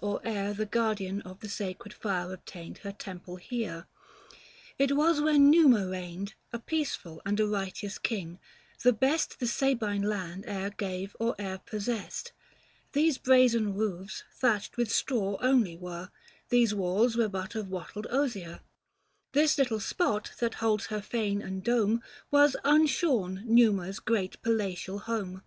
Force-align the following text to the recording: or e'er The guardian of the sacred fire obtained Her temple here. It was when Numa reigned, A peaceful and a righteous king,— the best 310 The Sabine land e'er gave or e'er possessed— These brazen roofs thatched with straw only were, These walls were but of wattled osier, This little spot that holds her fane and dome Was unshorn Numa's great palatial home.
or 0.00 0.26
e'er 0.26 0.54
The 0.54 0.64
guardian 0.64 1.20
of 1.20 1.40
the 1.40 1.50
sacred 1.50 1.92
fire 1.92 2.32
obtained 2.32 2.78
Her 2.78 2.92
temple 2.92 3.36
here. 3.36 3.88
It 4.78 4.96
was 4.96 5.20
when 5.20 5.50
Numa 5.50 5.86
reigned, 5.86 6.32
A 6.50 6.58
peaceful 6.58 7.20
and 7.26 7.38
a 7.38 7.46
righteous 7.46 7.98
king,— 7.98 8.38
the 8.84 8.94
best 8.94 9.38
310 9.38 9.46
The 9.46 9.52
Sabine 9.52 10.02
land 10.08 10.46
e'er 10.48 10.70
gave 10.70 11.14
or 11.20 11.34
e'er 11.38 11.58
possessed— 11.58 12.32
These 12.94 13.18
brazen 13.18 13.74
roofs 13.74 14.24
thatched 14.32 14.78
with 14.78 14.90
straw 14.90 15.36
only 15.42 15.76
were, 15.76 16.08
These 16.48 16.74
walls 16.74 17.14
were 17.18 17.28
but 17.28 17.54
of 17.54 17.68
wattled 17.68 18.06
osier, 18.08 18.60
This 19.32 19.58
little 19.58 19.78
spot 19.78 20.32
that 20.40 20.54
holds 20.64 20.86
her 20.86 21.02
fane 21.02 21.42
and 21.42 21.62
dome 21.62 22.02
Was 22.30 22.56
unshorn 22.64 23.42
Numa's 23.44 24.00
great 24.00 24.40
palatial 24.40 25.00
home. 25.00 25.42